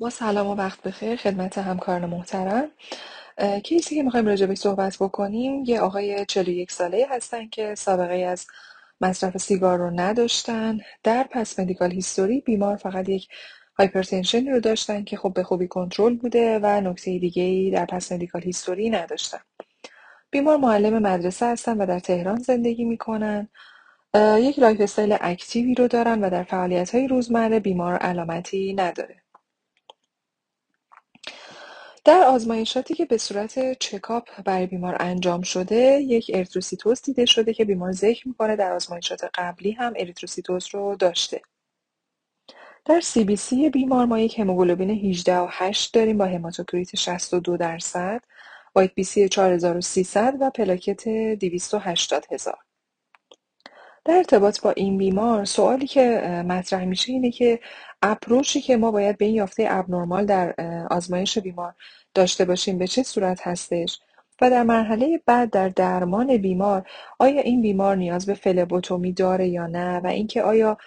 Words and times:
با 0.00 0.10
سلام 0.10 0.46
و 0.46 0.54
وقت 0.54 0.82
بخیر 0.82 1.16
خدمت 1.16 1.58
همکاران 1.58 2.10
محترم. 2.10 2.68
case 3.64 3.88
ی 3.88 3.94
که 3.94 4.02
می‌خوایم 4.02 4.26
راجع 4.26 4.38
بهش 4.38 4.54
صحبت 4.54 4.96
بکنیم 5.00 5.64
یه 5.64 5.80
آقای 5.80 6.26
41 6.26 6.72
ساله 6.72 7.06
هستن 7.10 7.48
که 7.48 7.74
سابقه‌ای 7.74 8.14
از 8.14 8.46
مصرف 9.00 9.36
سیگار 9.36 9.78
رو 9.78 9.90
نداشتن. 9.90 10.78
در 11.02 11.26
past 11.30 11.58
medical 11.60 11.92
history 11.92 12.40
بیمار 12.40 12.76
فقط 12.76 13.08
یک 13.08 13.28
hypertension 13.78 14.45
ی 14.45 14.50
رو 14.50 14.60
داشتن 14.60 15.04
که 15.04 15.16
خب 15.16 15.32
به 15.34 15.42
خوبی 15.42 15.68
کنترل 15.68 16.16
بوده 16.16 16.58
و 16.62 16.80
نکته 16.80 17.18
دیگه 17.18 17.42
ای 17.42 17.70
در 17.70 17.86
past 17.86 18.12
medical 18.12 18.42
history 18.42 18.90
نداشتن. 18.90 19.40
بیمار 20.30 20.56
معلم 20.56 20.98
مدرسه 20.98 21.46
هستن 21.46 21.76
و 21.76 21.86
در 21.86 21.98
تهران 21.98 22.38
زندگی 22.38 22.84
می‌کنن. 22.84 23.48
یک 24.16 24.58
lifestyle 24.58 24.80
active 24.80 25.16
ی 25.20 25.74
رو 25.74 25.88
دارن 25.88 26.24
و 26.24 26.30
در 26.30 26.42
فعالیت 26.42 26.94
های 26.94 27.08
روزمره 27.08 27.60
بیمار 27.60 27.94
علامتی 27.94 28.74
نداره. 28.74 29.22
در 32.04 32.24
آزمایشاتی 32.24 32.94
که 32.94 33.04
به 33.06 33.18
صورت 33.18 33.78
چکاپ 33.78 34.42
برای 34.42 34.66
بیمار 34.66 34.96
انجام 35.00 35.42
شده 35.42 35.76
یک 36.02 36.30
اریتروسیتوز 36.34 37.02
دیده 37.02 37.26
شده 37.26 37.54
که 37.54 37.64
بیمار 37.64 37.92
ذکر 37.92 38.28
می‌کنه 38.28 38.56
در 38.56 38.72
آزمایشات 38.72 39.20
قبلی 39.34 39.72
هم 39.72 39.92
اریتروسیتوز 39.96 40.68
رو 40.74 40.96
داشته. 40.96 41.42
در 42.84 43.00
CBC 43.00 43.70
بیمار 43.70 44.06
ما 44.06 44.18
یک 44.20 44.38
هموگلوبین 44.38 44.90
18 44.90 45.38
و 45.38 45.48
8 45.50 45.94
داریم 45.94 46.18
با 46.18 46.26
هماتوکریت 46.26 46.96
62 46.96 47.56
درصد 47.56 48.22
white 48.74 48.94
BC 48.94 49.28
4300 49.28 50.34
و 50.40 50.50
پلاکت 50.50 51.08
280 51.08 52.26
هزار. 52.32 52.58
در 54.04 54.14
ارتباط 54.16 54.60
با 54.60 54.70
این 54.70 54.98
بیمار 54.98 55.44
سوالی 55.44 55.86
که 55.86 56.02
مطرح 56.48 56.84
میشه 56.84 57.12
اینه 57.12 57.30
که 57.30 57.60
approach 58.02 58.54
ی 58.54 58.60
که 58.60 58.76
ما 58.76 58.90
باید 58.90 59.18
به 59.18 59.24
این 59.24 59.34
یافته 59.34 59.66
abnormal 59.70 60.26
در 60.26 60.54
آزمایش 60.90 61.38
بیمار 61.38 61.74
داشته 62.14 62.44
باشیم 62.44 62.78
به 62.78 62.86
چه 62.86 63.02
صورت 63.02 63.46
هستش؟ 63.46 64.00
و 64.40 64.50
در 64.50 64.62
مرحله 64.62 65.22
بعد 65.26 65.50
در 65.50 65.68
درمان 65.68 66.36
بیمار 66.36 66.90
آیا 67.18 67.40
این 67.42 67.62
بیمار 67.62 67.96
نیاز 67.96 68.26
به 68.26 68.34
فلبوتومی 68.34 69.12
داره 69.12 69.48
یا 69.48 69.66
نه؟ 69.66 70.00
و 70.00 70.06
اینکه 70.06 70.42
آیا 70.42 70.78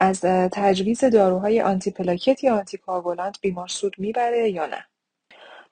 از 0.00 0.20
تجویز 0.52 1.04
داروهای 1.04 1.62
آنتی 1.62 1.90
پلاکت 1.90 2.44
یا 2.44 2.54
آنتی 2.56 2.78
بیمار 3.42 3.68
سود 3.68 3.94
می‌بره 3.98 4.50
یا 4.50 4.66
نه؟ 4.66 4.86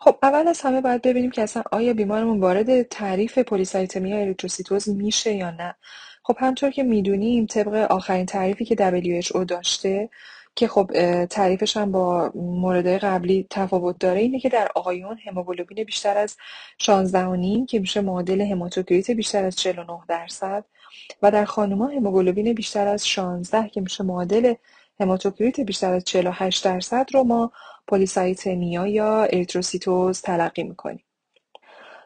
خب 0.01 0.19
اول 0.23 0.49
از 0.49 0.61
همه 0.61 0.81
باید 0.81 1.03
ببینیم 1.03 1.31
که 1.31 1.43
اصلا 1.43 1.63
آیا 1.73 1.95
بیمارمون 1.95 2.41
وارد 2.41 2.83
تعریف 2.83 3.39
polycythemia 3.39 4.19
اریتروسیتوز 4.19 4.89
میشه 4.89 5.33
یا 5.35 5.51
نه. 5.51 5.75
خب 6.27 6.37
همطور 6.41 6.71
که 6.71 6.83
می‌دونیم 6.83 7.47
طبق 7.47 7.75
آخرین 7.75 8.27
تعریفی 8.27 8.65
که 8.65 8.77
WHO 8.77 9.45
داشته 9.45 10.11
که 10.57 10.69
خب 10.69 10.91
تعریفش 11.27 11.77
هم 11.77 11.93
با 11.93 12.33
موردهای 12.35 12.99
قبلی 12.99 13.47
تفاوت 13.51 13.99
داره 13.99 14.21
اینه 14.21 14.41
که 14.41 14.49
در 14.49 14.69
آقایون 14.75 15.19
هموگلوبین 15.27 15.85
بیشتر 15.85 16.17
از 16.19 16.37
16.5 16.83 17.67
که 17.69 17.79
میشه 17.79 18.01
معادل 18.01 18.41
هماتوکریت 18.41 19.11
بیشتر 19.11 19.45
از 19.45 19.57
49 19.57 20.01
درصد 20.09 20.65
و 21.23 21.31
در 21.31 21.45
خانوما 21.45 21.87
هموگلوبین 21.87 22.53
بیشتر 22.53 22.89
از 22.89 23.09
16 23.09 23.69
که 23.69 23.81
میشه 23.81 24.05
معادل 24.05 24.55
هماتوکریت 25.01 25.61
بیشتر 25.61 25.93
از 25.93 26.05
48 26.05 26.65
درصد 26.65 27.07
رو 27.15 27.25
ما 27.25 27.53
پلیسایتمیا 27.89 28.87
یا 28.87 29.25
اریتروسیتوز 29.25 30.23
تلقی 30.23 30.63
می‌کنیم. 30.63 31.05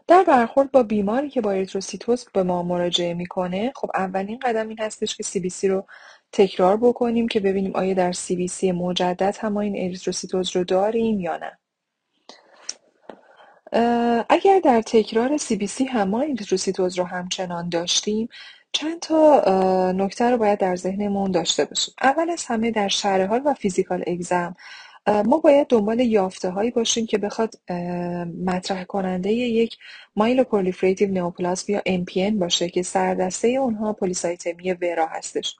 در 0.09 0.25
برخورد 0.25 0.73
با 0.73 0.83
بیماری 0.83 1.31
که 1.31 1.41
با 1.41 1.53
اریتروسیتوز 1.53 2.27
به 2.35 2.43
ما 2.43 2.63
مراجعه 2.63 3.15
می‌کنه 3.15 3.73
خب 3.77 3.91
اولین 3.95 4.39
قدم 4.39 4.69
این 4.69 4.81
هستش 4.81 5.17
که 5.17 5.23
CBC 5.23 5.69
رو 5.69 5.87
تکرار 6.33 6.77
بکنیم 6.77 7.29
که 7.29 7.41
ببینیم 7.41 7.77
آیا 7.77 7.95
در 7.95 8.13
CBC 8.13 8.73
مجدد 8.73 9.37
هم 9.41 9.57
این 9.57 9.77
اریتروسیتوز 9.77 10.57
رو 10.57 10.65
داریم 10.65 11.21
یا 11.21 11.37
نه. 11.37 11.59
اگر 14.29 14.61
در 14.65 14.83
تکرار 14.83 15.37
CBC 15.37 15.85
هم 15.85 16.15
اریتروسیتوز 16.15 16.99
رو 16.99 17.05
همچنان 17.05 17.69
داشتیم 17.69 18.29
چند 18.73 19.01
تا 19.01 19.93
نکته 19.93 20.31
رو 20.31 20.39
باید 20.39 20.59
در 20.59 20.77
ذهنمون 20.77 21.31
داشته 21.31 21.65
باشیم. 21.65 21.95
اول 22.03 22.31
از 22.31 22.45
همه 22.47 22.71
در 22.71 22.89
شرح 22.89 23.27
حال 23.27 23.43
و 23.45 23.55
physical 23.55 24.05
exam 24.07 24.57
ما 25.09 25.39
باید 25.39 25.67
دنبال 25.67 26.01
یافته 26.01 26.51
هایی 26.51 26.71
باشیم 26.71 27.07
که 27.07 27.19
بخواد 27.19 27.55
مطرح 28.45 28.85
کننده 28.85 29.33
یک 29.33 29.77
myeloproliferative 30.17 31.11
neoplasm 31.11 31.73
یا 31.73 31.83
MPN 31.87 32.33
باشه 32.33 32.69
که 32.69 32.83
سردسته 32.83 33.49
اونها 33.49 33.93
polycythemia 33.93 34.73
vera 34.73 35.07
هستش. 35.07 35.57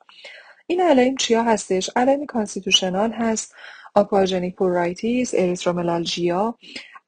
این 0.67 0.81
علائم 0.81 1.15
چیا 1.15 1.43
هستش؟ 1.43 1.89
علائم 1.95 2.25
constitutional 2.25 3.11
هست 3.11 3.55
aquagenic 3.95 4.55
pruritus 4.55 5.33
erythromelalgia. 5.33 6.55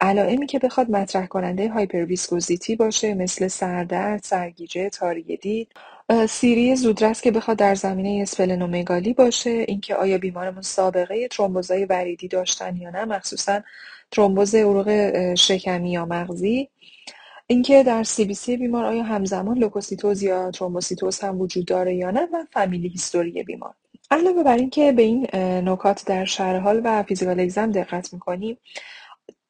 علائمی 0.01 0.47
که 0.47 0.59
بخواد 0.59 0.89
مطرح 0.89 1.25
کننده 1.25 1.69
hyperviscosity 1.69 2.75
باشه 2.75 3.13
مثل 3.13 3.47
سردرد، 3.47 4.23
سرگیجه، 4.23 4.89
تاری 4.89 5.41
دید 5.41 5.67
سیری 6.29 6.75
زودرس 6.75 7.21
که 7.21 7.31
بخواد 7.31 7.57
در 7.57 7.75
زمینه 7.75 8.21
اسپلنومگالی 8.21 9.13
باشه. 9.13 9.65
اینکه 9.67 9.95
آیا 9.95 10.17
بیمارمون 10.17 10.61
سابقه 10.61 11.27
ترومبوزای 11.27 11.85
وریدی 11.85 12.27
داشتن 12.27 12.75
یا 12.75 12.89
نه 12.89 13.05
مخصوصا 13.05 13.61
ترومبوز 14.11 14.55
عروق 14.55 15.33
شکمی 15.35 15.91
یا 15.91 16.05
مغزی. 16.05 16.69
اینکه 17.47 17.83
در 17.83 18.03
CBC 18.03 18.57
بیمار 18.57 18.85
آیا 18.85 19.03
همزمان 19.03 19.57
لوکوسیتوز 19.57 20.23
یا 20.23 20.51
ترومبوسیتوز 20.51 21.19
هم 21.19 21.41
وجود 21.41 21.65
داره 21.65 21.95
یا 21.95 22.11
نه 22.11 22.21
و 22.33 22.45
family 22.51 22.87
history 22.87 23.43
بیمار. 23.43 23.73
علاوه 24.11 24.43
بر 24.43 24.57
اینکه 24.57 24.91
به 24.91 25.01
این 25.01 25.27
نکات 25.69 26.05
در 26.05 26.25
شرح 26.25 26.57
حال 26.57 26.81
و 26.83 27.03
physical 27.03 27.39
exam 27.39 27.71
دقت 27.71 28.13
می‌کنیم 28.13 28.57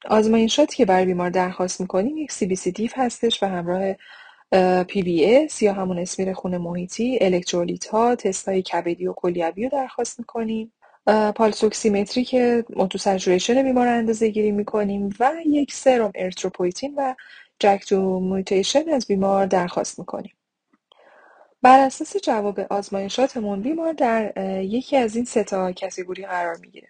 آزمایشاتی 0.05 0.75
که 0.75 0.85
برای 0.85 1.05
بیمار 1.05 1.29
درخواست 1.29 1.81
می‌کنیم 1.81 2.17
یک 2.17 2.31
CBC 2.31 2.71
diff 2.71 2.93
هستش 2.95 3.43
و 3.43 3.45
همراه 3.45 3.95
اس 4.51 5.61
یا 5.61 5.73
همون 5.73 5.99
اسمیر 5.99 6.33
خون 6.33 6.57
محیطی 6.57 7.17
الکترولیت 7.21 7.87
ها 7.87 8.15
تست 8.15 8.47
های 8.49 8.61
کبدی 8.61 9.07
و 9.07 9.13
کلیوی 9.13 9.63
رو 9.63 9.69
درخواست 9.69 10.19
می‌کنیم. 10.19 10.73
pulse 11.35 11.69
oximetry 11.69 12.23
که 12.23 12.65
موتو 12.75 13.19
بیمار 13.63 13.87
اندازه 13.87 14.29
گیری 14.29 14.51
می‌کنیم 14.51 15.09
و 15.19 15.31
یک 15.45 15.73
سرم 15.73 16.11
اریتروپویتین 16.15 16.93
و 16.97 17.15
JAK2 17.59 18.19
mutation 18.19 18.89
از 18.89 19.07
بیمار 19.07 19.45
درخواست 19.45 19.99
می‌کنیم. 19.99 20.33
بر 21.61 21.79
اساس 21.79 22.17
جواب 22.17 22.59
آزمایشاتمون 22.59 23.61
بیمار 23.61 23.93
در 23.93 24.33
یکی 24.63 24.97
از 24.97 25.15
این 25.15 25.25
سه 25.25 25.43
تا 25.43 25.71
category 25.71 26.25
قرار 26.25 26.57
می‌گیره. 26.61 26.87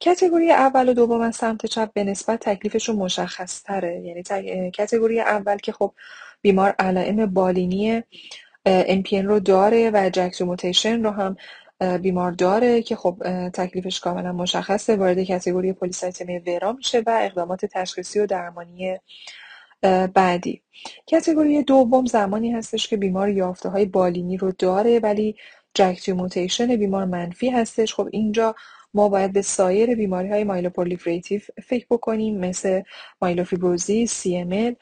category 0.00 0.50
اول 0.50 0.88
و 0.88 0.94
دوم 0.94 1.20
از 1.20 1.36
سمت 1.36 1.66
چپ 1.66 1.92
به 1.92 2.04
نسبت 2.04 2.40
تکلیفشون 2.40 2.96
مشخص 2.96 3.62
تره 3.62 4.00
یعنی 4.00 4.70
category 4.70 5.20
اول 5.20 5.56
که 5.56 5.72
خب 5.72 5.94
بیمار 6.42 6.74
علائم 6.78 7.26
بالینی 7.26 8.02
MPN 8.68 9.24
رو 9.24 9.40
داره 9.40 9.90
و 9.94 10.10
JAK2 10.12 10.42
mutation 10.42 11.02
رو 11.02 11.10
هم 11.10 11.36
بیمار 11.98 12.32
داره 12.32 12.82
که 12.82 12.96
خب 12.96 13.22
تکلیفش 13.54 14.00
کاملا 14.00 14.32
مشخصه 14.32 14.96
وارد 14.96 15.22
category 15.22 15.72
polycythemia 15.72 16.38
vera 16.38 16.72
میشه 16.72 17.02
و 17.06 17.18
اقدامات 17.22 17.66
تشخیصی 17.66 18.20
و 18.20 18.26
درمانی 18.26 18.98
بعدی. 20.14 20.62
category 21.06 21.62
دوم 21.62 22.06
زمانی 22.06 22.52
هستش 22.52 22.88
که 22.88 22.96
بیمار 22.96 23.28
یافته 23.28 23.68
های 23.68 23.84
بالینی 23.86 24.36
رو 24.36 24.52
داره 24.58 24.98
ولی 24.98 25.36
JAK2 25.74 26.08
mutation 26.08 26.76
بیمار 26.76 27.04
منفی 27.04 27.50
هستش. 27.50 27.94
خب 27.94 28.08
اینجا 28.12 28.54
ما 28.96 29.08
باید 29.08 29.32
به 29.32 29.42
سایر 29.42 29.94
بیماری 29.94 30.28
های 30.28 30.44
myeloproliferative 30.44 31.40
فکر 31.66 31.86
بکنیم 31.90 32.38
مثل 32.38 32.82
myelofibrosis، 33.22 34.06
سی 34.06 34.76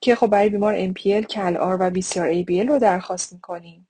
که 0.00 0.14
خب 0.14 0.26
برای 0.26 0.48
بیمار 0.48 0.88
MPL، 0.88 1.26
CALR 1.26 1.76
و 1.80 1.90
BCR 1.90 2.46
ABL 2.46 2.68
رو 2.68 2.78
درخواست 2.78 3.32
می‌کنیم. 3.32 3.86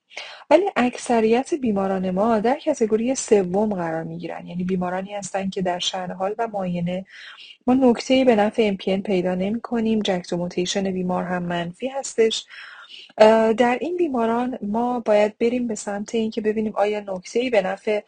ولی 0.51 0.65
اکثریت 0.77 1.55
بیماران 1.55 2.11
ما 2.11 2.39
در 2.39 2.59
کتگوری 2.59 3.15
سوم 3.15 3.75
قرار 3.75 4.03
می‌گیرن. 4.03 4.47
یعنی 4.47 4.65
بیمارانی 4.65 5.15
هستند 5.15 5.51
که 5.53 5.63
در 5.63 5.79
شهر 5.79 6.13
حال 6.13 6.35
و 6.39 6.49
معاینه 6.53 7.07
ما 7.67 7.75
نکته 7.75 8.25
به 8.25 8.37
نفع 8.37 8.75
MPN 8.75 9.03
پیدا 9.03 9.35
نمی 9.35 9.61
کنیم 9.61 10.01
جکتوموتیشن 10.01 10.91
بیمار 10.91 11.25
هم 11.25 11.43
منفی 11.43 11.89
هستش. 11.89 12.47
در 13.57 13.79
این 13.81 13.97
بیماران 13.97 14.59
ما 14.63 15.01
باید 15.01 15.39
بریم 15.39 15.67
به 15.67 15.75
سمت 15.75 16.15
اینکه 16.15 16.41
ببینیم 16.41 16.73
آیا 16.77 17.01
نکته 17.01 17.51
به 17.51 17.63
نفع 17.63 18.01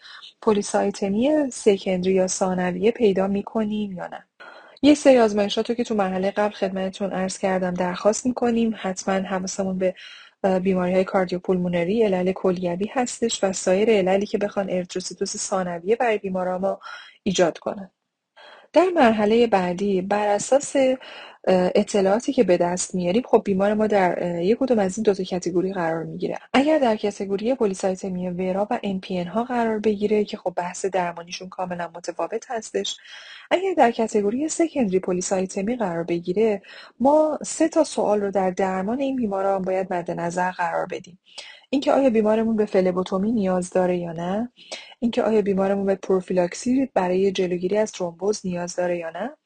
پلیسایتمی 0.42 1.50
سکندری 1.50 2.12
یا 2.12 2.26
ثانویه 2.26 2.90
پیدا 2.90 3.26
می‌کنیم 3.26 3.92
یا 3.92 4.06
نه. 4.06 4.26
یه 4.82 4.94
سری 4.94 5.18
آزمایشات 5.18 5.68
رو 5.70 5.74
که 5.74 5.84
تو 5.84 5.94
مرحله 5.94 6.30
قبل 6.30 6.54
خدمتتون 6.54 7.12
عرض 7.12 7.38
کردم 7.38 7.74
درخواست 7.74 8.26
می‌کنیم. 8.26 8.74
حتما 8.76 9.14
حواسمون 9.14 9.78
به 9.78 9.94
بیماری 10.62 10.94
های 10.94 11.04
cardiopulmonary 11.04 12.02
علل 12.02 12.32
کلیوی 12.32 12.86
هستش 12.92 13.44
و 13.44 13.52
سایر 13.52 13.90
عللی 13.90 14.26
که 14.26 14.38
بخوان 14.38 14.70
اریتروسیتوز 14.70 15.36
ثانویه 15.36 15.96
برای 15.96 16.18
بیماران 16.18 16.60
ما 16.60 16.80
ایجاد 17.22 17.58
کنن. 17.58 17.90
در 18.72 18.88
مرحله 18.94 19.46
بعدی 19.46 20.02
بر 20.02 20.28
اساس 20.28 20.76
اطلاعاتی 21.74 22.32
که 22.32 22.44
به 22.44 22.56
دست 22.56 22.94
میاریم 22.94 23.22
خب 23.26 23.42
بیمار 23.44 23.74
ما 23.74 23.86
در 23.86 24.42
یک 24.42 24.58
کدوم 24.58 24.78
از 24.78 24.98
این 24.98 25.02
دو 25.02 25.14
تا 25.14 25.24
category 25.24 25.72
قرار 25.72 26.04
می‌گیره. 26.04 26.38
اگر 26.52 26.78
در 26.78 26.96
category 26.96 27.54
polycythemia 27.54 28.28
vera 28.30 28.68
و 28.70 28.78
MPN 28.84 29.26
ها 29.28 29.44
قرار 29.44 29.78
بگیره 29.78 30.24
که 30.24 30.36
خب 30.36 30.52
بحث 30.56 30.86
درمانیشون 30.86 31.48
کاملا 31.48 31.90
متفاوت 31.94 32.44
هستش. 32.50 32.96
اگر 33.50 33.74
در 33.76 33.90
category 33.90 34.48
secondary 34.48 34.98
polycythemia 35.00 35.76
قرار 35.76 36.04
بگیره 36.04 36.62
ما 37.00 37.38
سه 37.44 37.68
تا 37.68 37.84
سوال 37.84 38.20
رو 38.20 38.30
در 38.30 38.50
درمان 38.50 39.00
این 39.00 39.16
بیماران 39.16 39.62
باید 39.62 39.92
مد 39.94 40.10
نظر 40.10 40.50
قرار 40.50 40.86
بدیم. 40.86 41.18
اینکه 41.72 41.92
آیا 41.92 42.10
بیمارمون 42.10 42.56
به 42.56 42.66
فلبوتومی 42.66 43.32
نیاز 43.32 43.70
داره 43.70 43.96
یا 43.98 44.12
نه؟ 44.12 44.52
اینکه 45.00 45.22
آیا 45.22 45.42
بیمارمون 45.42 45.86
به 45.86 45.94
پروفیلاکسی 45.94 46.90
برای 46.94 47.32
جلوگیری 47.32 47.78
از 47.78 47.92
ترومبوز 47.92 48.40
نیاز 48.44 48.76
داره 48.76 48.98
یا 48.98 49.10
نه؟ 49.10 49.36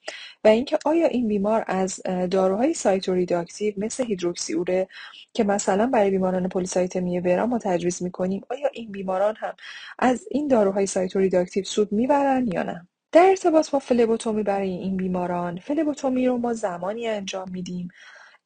و 0.44 0.48
اینکه 0.48 0.78
آیا 0.84 1.06
این 1.06 1.28
بیمار 1.28 1.64
از 1.66 2.00
داروهای 2.30 2.74
cytoreductive 2.74 3.74
مثل 3.76 4.04
هیدروکسی 4.04 4.52
اوره 4.52 4.88
که 5.34 5.44
مثلا 5.44 5.86
برای 5.86 6.10
بیماران 6.10 6.48
polycythemia 6.48 7.20
vera 7.20 7.46
ما 7.46 7.58
تجویز 7.58 8.02
می‌کنیم 8.02 8.42
آیا 8.50 8.68
این 8.72 8.92
بیماران 8.92 9.34
هم 9.38 9.54
از 9.98 10.26
این 10.30 10.48
داروهای 10.48 10.86
cytoreductive 10.86 11.64
سود 11.64 11.92
می‌برن 11.92 12.46
یا 12.46 12.62
نه؟ 12.62 12.88
در 13.12 13.26
ارتباط 13.26 13.70
با 13.70 13.78
فلبوتومی 13.78 14.42
برای 14.42 14.70
این 14.70 14.96
بیماران 14.96 15.58
فلبوتومی 15.58 16.26
رو 16.26 16.38
ما 16.38 16.54
زمانی 16.54 17.08
انجام 17.08 17.50
میدیم 17.50 17.88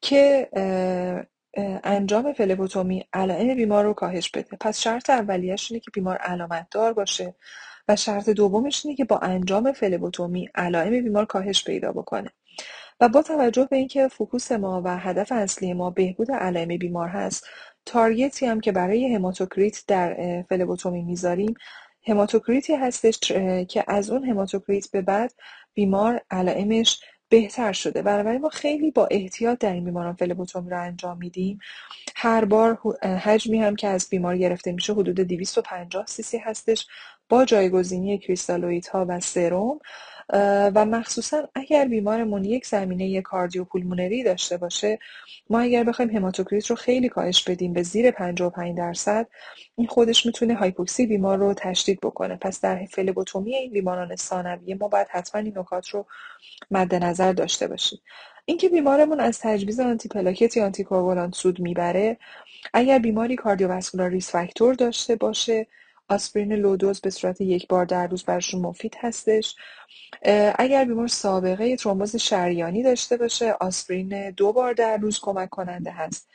که 0.00 0.48
انجام 1.84 2.32
فلبوتومی 2.32 3.04
علائم 3.12 3.54
بیمار 3.54 3.84
رو 3.84 3.94
کاهش 3.94 4.30
بده. 4.30 4.56
پس 4.60 4.80
شرط 4.80 5.10
اولیش 5.10 5.70
اینه 5.72 5.80
که 5.80 5.90
بیمار 5.90 6.16
علامت 6.16 6.66
دار 6.70 6.92
باشه 6.92 7.34
و 7.88 7.96
شرط 7.96 8.28
دومش 8.28 8.86
اینه 8.86 8.96
که 8.96 9.04
با 9.04 9.18
انجام 9.18 9.72
فلبوتومی 9.72 10.48
علائم 10.54 10.90
بیمار 10.90 11.24
کاهش 11.24 11.64
پیدا 11.64 11.92
بکنه. 11.92 12.30
و 13.00 13.08
با 13.08 13.22
توجه 13.22 13.68
به 13.70 13.76
اینکه 13.76 14.08
focus 14.08 14.52
ما 14.52 14.82
و 14.84 14.98
هدف 14.98 15.32
اصلی 15.32 15.72
ما 15.72 15.90
بهبود 15.90 16.30
علائم 16.30 16.68
بیمار 16.68 17.08
هست 17.08 17.46
target 17.86 18.38
ی 18.38 18.46
هم 18.46 18.60
که 18.60 18.72
برای 18.72 19.14
هماتوکریت 19.14 19.84
در 19.86 20.42
فلبوتومی 20.48 21.02
می‌ذاریم. 21.02 21.54
هماتوکریتی 22.06 22.74
هستش 22.74 23.18
که 23.68 23.84
از 23.88 24.10
اون 24.10 24.24
هماتوکریت 24.24 24.90
به 24.90 25.02
بعد 25.02 25.32
بیمار 25.74 26.20
علائمش 26.30 27.00
بهتر 27.30 27.72
شده. 27.72 28.02
بنابراین 28.02 28.40
ما 28.40 28.48
خیلی 28.48 28.90
با 28.90 29.08
احتیاط 29.10 29.58
در 29.58 29.72
این 29.72 29.84
بیماران 29.84 30.14
فلبوتومی 30.14 30.70
رو 30.70 30.82
انجام 30.82 31.18
میدیم. 31.18 31.60
هر 32.16 32.44
بار 32.44 32.78
حجمی 33.02 33.58
هم 33.62 33.76
که 33.76 33.88
از 33.88 34.08
بیمار 34.10 34.38
گرفته 34.38 34.72
میشه 34.72 34.94
حدود 34.94 35.20
250 35.20 36.06
سی 36.06 36.38
هستش 36.38 36.86
با 37.28 37.44
جایگزینی 37.44 38.18
کریستالویت 38.18 38.94
و 38.94 39.20
سرم 39.20 39.78
و 40.74 40.84
مخصوصا 40.84 41.48
اگر 41.54 41.84
بیمارمون 41.84 42.44
یک 42.44 42.66
زمینه 42.66 43.22
کاردیوپولمونری 43.22 44.22
داشته 44.24 44.56
باشه 44.56 44.98
ما 45.50 45.60
اگر 45.60 45.84
بخوایم 45.84 46.16
هماتوکریت 46.16 46.66
رو 46.66 46.76
خیلی 46.76 47.08
کاهش 47.08 47.44
بدیم 47.44 47.72
به 47.72 47.82
زیر 47.82 48.10
55 48.10 48.78
درصد 48.78 49.26
این 49.76 49.86
خودش 49.86 50.26
می‌تونه 50.26 50.54
هایپوکسی 50.54 51.06
بیمار 51.06 51.38
رو 51.38 51.54
تشدید 51.54 52.00
بکنه. 52.00 52.36
پس 52.36 52.60
در 52.60 52.86
فلبوتومی 52.86 53.54
این 53.54 53.72
بیماران 53.72 54.16
ثانویه 54.16 54.74
ما 54.74 54.88
باید 54.88 55.06
حتما 55.10 55.40
این 55.40 55.58
نکات 55.58 55.88
رو 55.88 56.06
مد 56.70 56.94
نظر 56.94 57.32
داشته 57.32 57.66
باشیم. 57.68 57.98
اینکه 58.44 58.68
بیمارمون 58.68 59.20
از 59.20 59.38
تجویز 59.40 59.80
آنتی 59.80 60.08
پلاکت 60.08 60.56
یا 60.56 60.64
آنتی 60.64 60.86
سود 61.32 61.60
می‌بره 61.60 62.16
اگر 62.74 62.98
بیماری 62.98 63.36
cardiovascular 63.36 64.10
risk 64.10 64.30
factor 64.30 64.74
داشته 64.74 65.16
باشه 65.16 65.66
آسپرین 66.10 66.52
low 66.52 66.73
dose 66.73 67.00
به 67.00 67.10
صورت 67.10 67.40
یک 67.40 67.68
بار 67.68 67.84
در 67.84 68.06
روز 68.06 68.24
براشون 68.24 68.60
مفید 68.60 68.96
هستش. 69.00 69.56
اگر 70.58 70.84
بیمار 70.84 71.06
سابقه 71.06 71.76
ترومبوز 71.76 72.16
شریانی 72.16 72.82
داشته 72.82 73.16
باشه 73.16 73.52
آسپرین 73.60 74.30
دو 74.30 74.52
بار 74.52 74.72
در 74.72 74.96
روز 74.96 75.20
کمک 75.20 75.50
کننده 75.50 75.90
هست. 75.90 76.28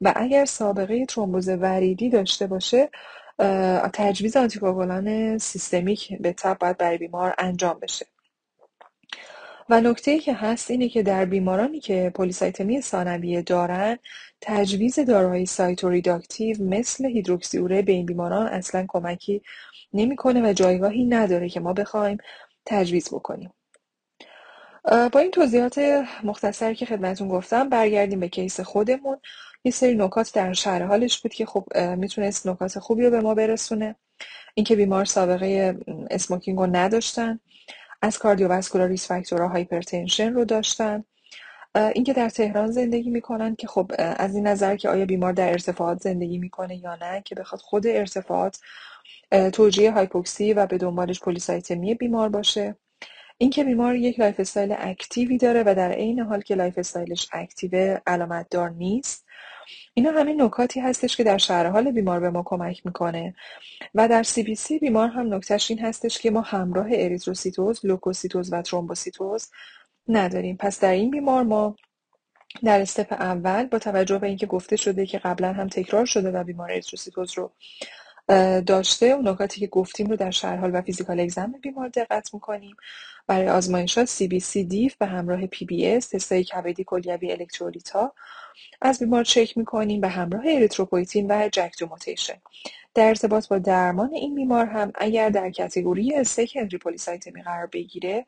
و 0.00 0.12
اگر 0.16 0.44
سابقه 0.44 1.06
ترومبوز 1.06 1.48
وریدی 1.48 2.10
داشته 2.10 2.46
باشه 2.46 2.90
تجویز 3.92 4.36
آنتی‌کوآگولان 4.36 5.38
سیستمیک 5.38 6.18
به 6.22 6.32
طبع 6.32 6.58
باید 6.58 6.78
برای 6.78 6.98
بیمار 6.98 7.34
انجام 7.38 7.78
بشه. 7.80 8.06
و 9.72 9.80
نکته‌ای 9.80 10.18
که 10.18 10.34
هست 10.34 10.70
اینه 10.70 10.88
که 10.88 11.02
در 11.02 11.24
بیمارانی 11.24 11.80
که 11.80 12.12
polycythemia 12.14 12.80
ثانویه 12.80 13.42
دارن 13.42 13.98
تجویز 14.40 14.98
داروهای 14.98 15.46
cytoreductive 15.46 16.62
مثل 16.64 17.06
هیدروکسی 17.06 17.63
اوره 17.63 17.82
به 17.82 17.92
این 17.92 18.06
بیماران 18.06 18.46
اصلا 18.46 18.84
کمکی 18.88 19.42
نمی‌کنه 19.92 20.50
و 20.50 20.52
جایگاهی 20.52 21.04
نداره 21.04 21.48
که 21.48 21.60
ما 21.60 21.72
بخوایم 21.72 22.18
تجویز 22.66 23.08
بکنیم. 23.08 23.52
با 25.12 25.20
این 25.20 25.30
توضیحات 25.30 25.78
مختصر 26.24 26.74
که 26.74 26.86
خدمتون 26.86 27.28
گفتم 27.28 27.68
برگردیم 27.68 28.20
به 28.20 28.28
case 28.28 28.60
خودمون. 28.60 29.18
یه 29.64 29.72
سری 29.72 29.94
نکات 29.94 30.34
در 30.34 30.52
شرح 30.52 30.82
حالش 30.82 31.20
بود 31.20 31.34
که 31.34 31.46
خب 31.46 31.64
می‌تونست 31.96 32.46
نکات 32.46 32.78
خوبی 32.78 33.04
رو 33.04 33.10
به 33.10 33.20
ما 33.20 33.34
برسونه. 33.34 33.96
اینکه 34.54 34.76
بیمار 34.76 35.04
سابقه 35.04 35.76
smoking 36.10 36.58
رو 36.58 36.66
نداشتن. 36.66 37.40
از 38.02 38.18
cardiovascular 38.18 38.88
risk 38.88 39.08
factor 39.08 39.48
ها 39.48 39.55
hypertension 39.55 40.32
رو 40.34 40.44
داشتن. 40.44 41.04
اینکه 41.74 42.12
در 42.12 42.28
تهران 42.28 42.70
زندگی 42.70 43.10
می‌کنن 43.10 43.56
که 43.56 43.66
خب 43.66 43.92
از 43.98 44.34
این 44.34 44.46
نظر 44.46 44.76
که 44.76 44.88
آیا 44.88 45.06
بیمار 45.06 45.32
در 45.32 45.50
ارتفاعات 45.50 46.00
زندگی 46.00 46.38
می‌کنه 46.38 46.76
یا 46.76 46.96
نه 46.96 47.22
که 47.24 47.34
بخواد 47.34 47.60
خود 47.60 47.86
ارتفاعات 47.86 48.60
توجیه 49.52 49.92
hypoxia 49.92 50.52
و 50.52 50.66
به 50.66 50.78
دنبالش 50.78 51.20
polycythemia 51.20 51.94
بیمار 51.94 52.28
باشه. 52.28 52.76
اینکه 53.38 53.64
بیمار 53.64 53.96
یک 53.96 54.20
lifestyle 54.20 54.40
active 54.40 54.74
ی 54.78 55.38
داره 55.38 55.62
و 55.66 55.74
در 55.74 55.92
عین 55.92 56.20
حال 56.20 56.40
که 56.40 56.54
lifestyle 56.54 56.78
ش 56.78 57.28
active 57.32 57.98
علامت 58.06 58.46
دار 58.50 58.70
نیست. 58.70 59.26
اینا 59.94 60.10
همین 60.10 60.42
نکاتی 60.42 60.80
هستش 60.80 61.16
که 61.16 61.24
در 61.24 61.38
شرح 61.38 61.66
حال 61.66 61.90
بیمار 61.90 62.20
به 62.20 62.30
ما 62.30 62.42
کمک 62.46 62.86
می‌کنه. 62.86 63.34
و 63.94 64.08
در 64.08 64.22
CBC 64.22 64.78
بیمار 64.78 65.08
هم 65.08 65.34
نکتهش 65.34 65.70
این 65.70 65.80
هستش 65.80 66.18
که 66.18 66.30
ما 66.30 66.40
همراه 66.40 66.86
اریتروسیتوز، 66.90 67.86
لوکوسیتوز 67.86 68.52
و 68.52 68.62
ترومبوسیتوز 68.62 69.50
نداریم. 70.08 70.56
پس 70.56 70.80
در 70.80 70.92
این 70.92 71.10
بیمار 71.10 71.42
ما 71.42 71.76
در 72.64 72.80
step 72.80 73.12
اول 73.12 73.66
با 73.66 73.78
توجه 73.78 74.18
به 74.18 74.26
اینکه 74.26 74.46
گفته 74.46 74.76
شده 74.76 75.06
که 75.06 75.18
قبلا 75.18 75.52
هم 75.52 75.68
تکرار 75.68 76.06
شده 76.06 76.30
و 76.30 76.44
بیمار 76.44 76.70
اریتروسیتوز 76.70 77.38
رو 77.38 77.52
داشته 78.66 79.06
اون 79.06 79.28
نکاتی 79.28 79.60
که 79.60 79.66
گفتیم 79.66 80.06
رو 80.06 80.16
در 80.16 80.30
شرح 80.30 80.57
حال 80.57 80.70
و 80.74 80.82
physical 80.82 81.20
exam 81.20 81.52
بیمار 81.62 81.88
دقت 81.88 82.34
می‌کنیم. 82.34 82.76
برای 83.26 83.48
آزمایشات 83.48 84.04
CBC 84.04 84.64
diff 84.64 84.96
به 84.96 85.06
همراه 85.06 85.46
PBS 85.46 86.08
تستای 86.08 86.44
کبدی 86.44 86.84
کلیوی 86.84 87.32
الکترولیتا 87.32 88.12
از 88.82 88.98
بیمار 89.00 89.24
چک 89.24 89.58
می‌کنیم. 89.58 90.00
به 90.00 90.08
همراه 90.08 90.44
erythropoietin 90.46 91.32
و 91.32 91.48
JAK2 91.52 91.79
mutation. 91.79 92.38
در 92.94 93.08
ارتباط 93.08 93.48
با 93.48 93.58
درمان 93.58 94.14
این 94.14 94.34
بیمار 94.34 94.66
هم 94.66 94.92
اگر 94.94 95.30
در 95.30 95.50
category 95.50 96.24
secondary 96.24 96.78
polycythemia 96.78 97.42
قرار 97.42 97.66
بگیره 97.66 98.26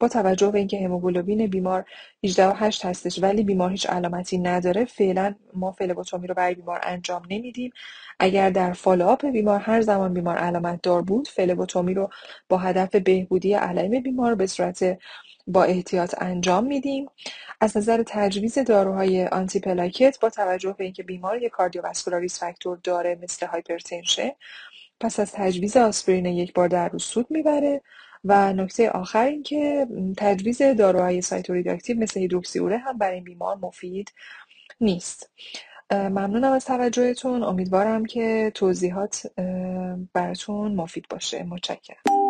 با 0.00 0.08
توجه 0.08 0.50
به 0.50 0.58
اینکه 0.58 0.84
هموگلوبین 0.84 1.46
بیمار 1.46 1.84
18.8 2.26 2.84
هستش 2.84 3.22
ولی 3.22 3.44
بیمار 3.44 3.70
هیچ 3.70 3.90
علامتی 3.90 4.38
نداره 4.38 4.84
فعلا 4.84 5.34
ما 5.54 5.72
phlebotomy 5.72 6.26
رو 6.26 6.34
برای 6.34 6.54
بیمار 6.54 6.80
انجام 6.82 7.22
نمیدیم. 7.30 7.72
اگر 8.18 8.50
در 8.50 8.72
follow-up 8.72 9.26
بیمار 9.26 9.60
هر 9.60 9.80
زمان 9.80 10.14
بیمار 10.14 10.36
علامت 10.36 10.82
دار 10.82 11.02
بود 11.02 11.28
phlebotomy 11.28 11.94
رو 11.94 12.10
با 12.48 12.58
هدف 12.58 12.94
بهبودی 12.96 13.54
علائم 13.54 14.00
بیمار 14.02 14.34
به 14.34 14.46
صورت 14.46 14.98
با 15.46 15.64
احتیاط 15.64 16.14
انجام 16.18 16.64
میدیم. 16.64 17.06
از 17.60 17.76
نظر 17.76 18.02
تجویز 18.06 18.58
داروهای 18.58 19.26
آنتی 19.26 19.60
پلاکت 19.60 20.20
با 20.20 20.30
توجه 20.30 20.74
به 20.78 20.84
اینکه 20.84 21.02
بیمار 21.02 21.42
یک 21.42 21.52
cardiovascular 21.52 22.26
factor 22.26 22.78
داره 22.84 23.18
مثل 23.22 23.46
hypertension 23.46 24.30
پس 25.00 25.20
از 25.20 25.32
تجویز 25.32 25.76
آسپرین 25.76 26.26
یک 26.26 26.52
بار 26.52 26.68
در 26.68 26.88
روز 26.88 27.02
سود 27.04 27.26
می‌بره. 27.30 27.82
و 28.24 28.52
نکته 28.52 28.90
آخر 28.90 29.24
این 29.24 29.42
که 29.42 29.86
تجویز 30.16 30.62
داروهای 30.62 31.22
cytoreductive 31.22 31.98
مثل 31.98 32.20
هیدروکسیوره 32.20 32.78
هم 32.78 32.98
برای 32.98 33.14
این 33.14 33.24
بیمار 33.24 33.56
مفید 33.56 34.12
نیست. 34.80 35.30
ممنونم 35.92 36.52
از 36.52 36.64
توجهتون. 36.64 37.42
امیدوارم 37.42 38.04
که 38.04 38.52
توضیحات 38.54 39.26
براتون 40.12 40.74
مفید 40.74 41.06
باشه. 41.10 41.42
متشکرم. 41.42 42.21